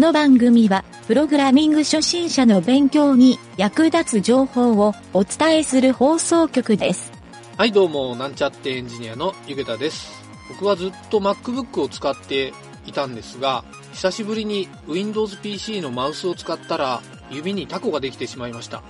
[0.00, 7.12] この番組は、プログラミング初心者の勉強に役立つ情報をお伝えする放送局です。
[7.58, 10.10] はい、どうも、なんちゃってエンジニアのゆげたです。
[10.48, 12.54] 僕はずっと MacBook を使って
[12.86, 18.82] いたんですが、久しぶりに Windows PC のマウスを使ったら、指にタコができてしまいました。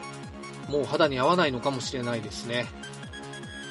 [0.69, 2.67] もう肌に合わないのかもしれないですね。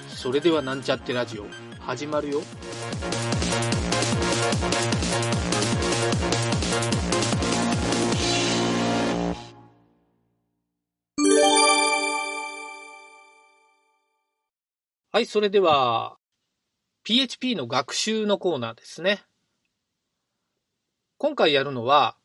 [0.09, 1.45] それではなんちゃってラジオ、
[1.79, 2.41] 始まるよ。
[15.11, 16.17] はい、それでは、
[17.01, 19.23] PHP の学習のコーナーですね。
[21.17, 22.15] 今回やるのは、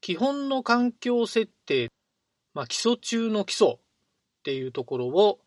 [0.00, 1.90] 基本の環境設定、
[2.54, 3.78] まあ、基礎中の基礎っ
[4.44, 5.40] ていうところを、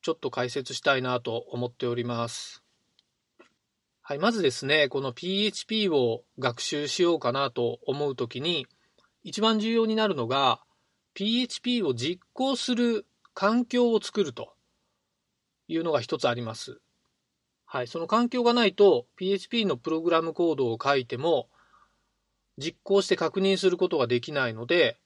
[0.00, 2.62] ちょっと解説したいなと思っております。
[4.00, 8.68] はい、まずですね、この PHP を学習しようかなと思うときに、
[9.24, 10.62] 一番重要になるのが、
[11.14, 14.54] PHP を実行する環境を作ると
[15.68, 16.80] いうのが一つあります。
[17.66, 21.48] はい、その環境がないと PHP のプログラムコードを書いても
[22.56, 24.98] 実行して確認することができないので、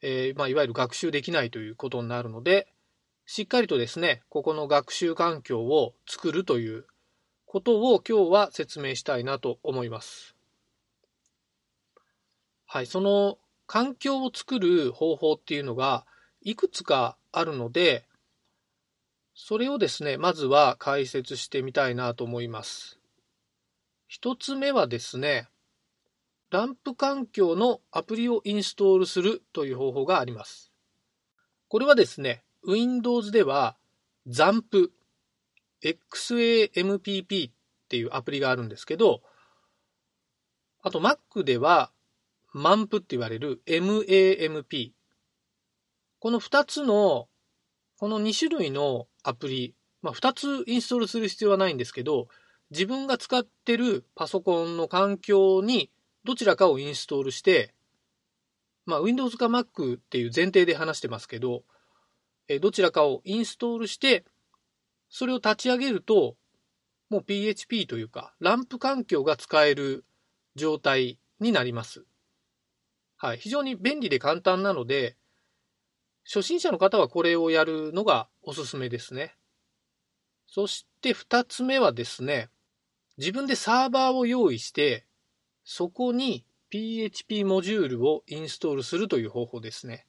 [0.00, 2.72] えーまあ、いわゆる学習できないということになるので、
[3.26, 6.86] しっかりとですね、ここの学習環境を作るという
[7.44, 10.34] ことを今日は説明したいなと思います。
[12.66, 16.06] はい、その環境を作る方法っていうのが
[16.42, 18.06] いくつかあるので、
[19.40, 22.98] それをですね、まずは解説してみたいなと思います。
[24.08, 25.46] 一つ目はですね、
[26.50, 30.72] ランプ環境のアプリをインストールするという方法があります。
[31.68, 33.76] これはですね、Windows では
[34.26, 34.90] XAMPP、
[35.84, 37.52] XAMPP っ
[37.88, 39.22] ていうアプリがあるんですけど、
[40.82, 41.92] あと Mac では
[42.56, 44.90] MAMP って言われる MAMP。
[46.18, 47.28] この2つの、
[47.98, 52.28] この2種類のアプリ、まあ、2つインストールする必要はないんですけど、
[52.70, 55.90] 自分が使ってるパソコンの環境に
[56.22, 57.74] どちらかをインストールして、
[58.86, 61.64] まあ、Windows か Mac っていう前提で話してますけど、
[62.46, 64.24] えどちらかをインストールして、
[65.10, 66.36] それを立ち上げると、
[67.10, 70.04] もう PHP というか、ランプ環境が使える
[70.54, 72.04] 状態になります。
[73.16, 73.38] はい。
[73.38, 75.16] 非常に便利で簡単なので、
[76.28, 79.34] 初心者の方はこれをやるのがおすすめですね。
[80.46, 82.50] そして二つ目はですね、
[83.16, 85.06] 自分でサーバーを用意して、
[85.64, 90.06] そこに PHP モジュールをインストールするという方法ですね。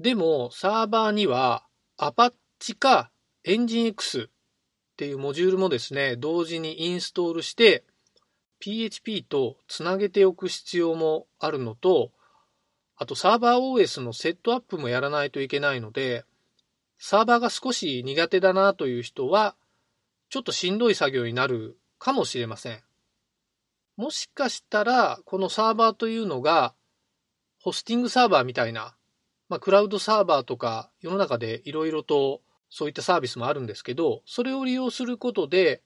[0.00, 1.64] でも、サーバーには
[1.96, 3.12] Apache か
[3.44, 4.30] EngineX っ
[4.96, 7.84] ていうモジュールもですね、同時にインストールして、
[8.58, 12.10] PHP とつなげておく必要もあるのと、
[13.02, 16.24] あとサーバー OS のセットアップもやらないといけないので、
[16.98, 19.56] サーバーが少し苦手だなという人は、
[20.30, 22.80] ちょっとしんどい作業になるかもしれません。
[23.96, 26.74] もしかしたら、このサーバーというのが、
[27.60, 28.94] ホスティングサーバーみたいな、
[29.48, 32.40] まあ、クラウドサーバーとか世の中でいろいろと
[32.70, 35.82] そういったサービスもあるんですけど、それを利用することで、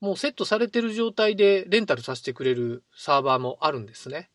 [0.00, 4.28] もうセットされてる状態でレンタルさせてくれるサーバーもあるんですね。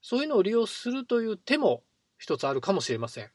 [0.00, 1.82] そういうのを利用するという手も
[2.18, 3.30] 一つあるかもしれません。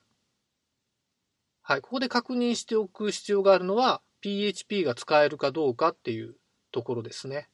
[1.61, 6.35] はい、ここで確認しておく必要があるのは PHP が使えるかどうかっていう
[6.71, 7.49] ところですね。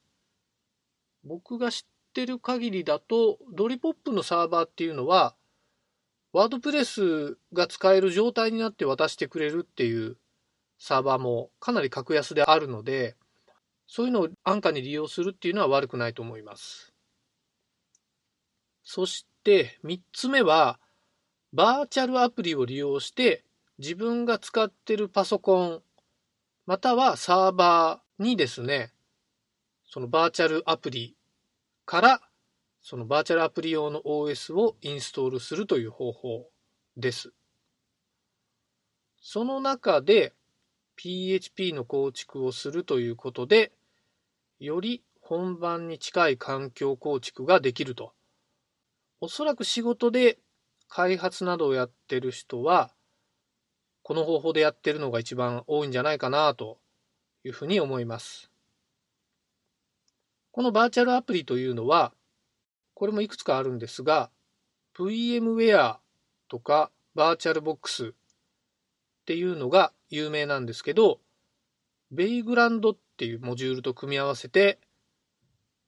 [1.24, 5.36] 僕が知ってる限りだとドリポップのサーバーっていうのは
[6.32, 10.18] ワードプレスが使える状態になって渡してくれるっていう
[10.78, 13.16] サーバーもかなり格安であるので、
[13.88, 16.89] そういうのを安価に利用するっていうのは悪くないと思います。
[18.92, 20.80] そして3つ目は、
[21.54, 23.46] バーチャルアプリを利用して
[23.78, 25.84] 自分が使っているパソコン、
[26.66, 28.92] またはサーバーにですね、
[29.86, 31.16] そのバーチャルアプリ
[31.86, 32.20] から
[32.82, 36.50] そのバーチャルアプリ用の OS をインストールするという方法
[36.98, 37.32] です。
[39.22, 40.34] その中で
[40.96, 43.72] PHP の構築をするということで、
[44.60, 48.14] より本番に近い環境構築ができると。
[49.22, 50.40] おそらく仕事で
[50.88, 52.94] 開発などをやってる人は、
[54.02, 56.80] この方法でやってるのが一番多いんじゃないかなと
[57.44, 58.50] いうふうに思います。
[60.52, 62.14] このバーチャルアプリというのは、
[62.94, 64.32] これもいくつかあるんですが、
[64.98, 65.98] VMware
[66.48, 68.12] とかバーチャルボックスっ
[69.26, 71.20] ていうのが有名なんですけど、
[72.10, 74.80] ベイグランドっていうモジュールと組み合わせて、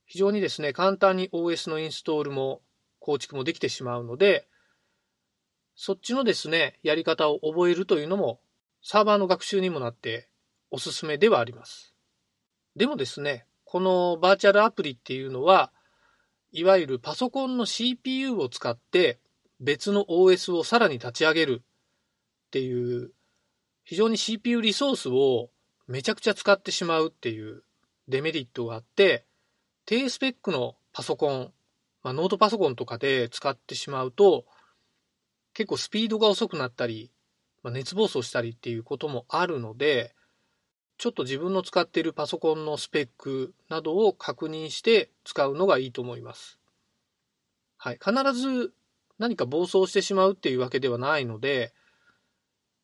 [0.05, 2.61] 非常にですね、簡単に OS のインストールも
[3.01, 4.47] 構築もできてしまうので、
[5.75, 8.39] そっちのですね、やり方を覚えるというのも
[8.81, 10.29] サーバーの学習にもなって
[10.69, 11.93] おすすめではあります。
[12.77, 15.73] でもですね、このバーチャルアプリっていうのは、
[16.53, 19.19] いわゆるパソコンの CPU を使って
[19.59, 21.63] 別の OS をさらに立ち上げる
[22.47, 23.11] っていう
[23.83, 25.49] 非常に CPU リソースを
[25.87, 27.63] めちゃくちゃ使ってしまうっていう
[28.07, 29.25] デメリットがあって、
[29.85, 31.51] 低スペックのパソコン、
[32.03, 34.45] まあ、ノートパソコンとかで使ってしまうと、
[35.53, 37.11] 結構スピードが遅くなったり、
[37.63, 40.15] まあ、熱暴走したりっていうこともあるので、
[40.97, 46.59] ちょっと自分の使っているパソコンのスペックなどを確認して使うのがいいと思います。
[47.77, 47.99] はい。
[48.03, 48.73] 必ず
[49.17, 51.73] 何か暴走してしまうっていうわけではないので、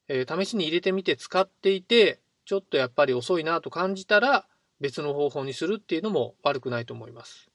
[0.07, 4.47] えー、試しに入れてみて使っていて、ちょっとやっぱり遅いなと感じたら
[4.79, 7.49] 別の方法にするっていうのも悪くないと思います。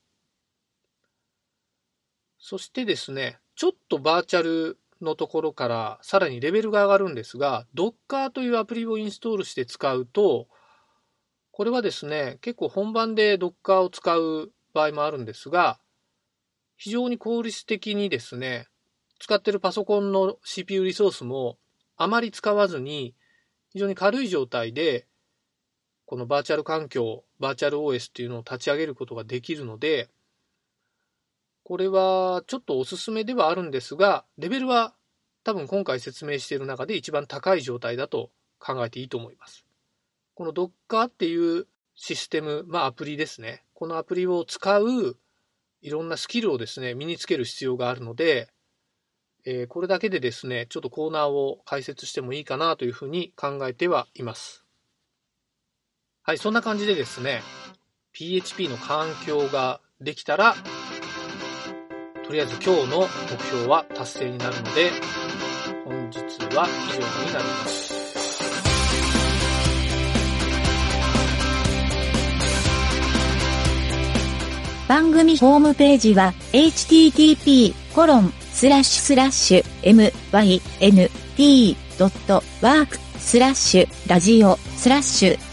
[2.44, 10.48] そしてですね、ちょっとバーチャルのところからさらにレベルが上がるんですが、Docker というアプリをインストールして使うと、
[11.52, 15.78] これはですね、結構本番で Docker を使う場合もあるんですが、
[16.76, 18.66] 非常に効率的にですね、
[19.20, 21.58] 使ってるパソコンの CPU リソースも
[21.96, 23.14] あまり使わずに、
[23.70, 25.06] 非常に軽い状態で、
[26.06, 30.10] このバーチャル環境、バーチャル OS っていうのを立ち上げることができるので、
[31.72, 34.92] これはちょっとおすすめではあるんですが、レベルは
[35.42, 38.28] 多分今回説明している中で一番高い状態だと
[38.58, 39.64] 考えていいと思います。
[40.34, 43.64] この Docker っていうシステム、まあアプリですね。
[43.72, 45.16] このアプリを使う
[45.80, 48.50] いろんなスキルをですね、身につける必要があるので、
[49.46, 54.66] えー、これだけでですね、ちょっとコーナーを解説してもいいかなというふうに考えてはいます。
[56.20, 57.40] はい、そんな感じでですね、
[58.12, 60.54] PHP の環境ができたら、
[62.24, 63.06] とりあえず今日の目
[63.46, 64.90] 標は達成になるので、
[65.84, 66.18] 本日
[66.54, 67.92] は以上になります。
[74.88, 79.64] 番組ホームページは http コロンスラッシュスラッシュ
[81.38, 85.51] mynt.work スラッシュラジオスラッシュ